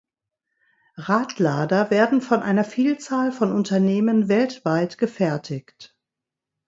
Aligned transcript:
Radlader 0.95 1.91
werden 1.91 2.21
von 2.23 2.41
einer 2.41 2.63
Vielzahl 2.63 3.31
von 3.31 3.51
Unternehmen 3.51 4.29
weltweit 4.29 4.97
gefertigt. 4.97 5.95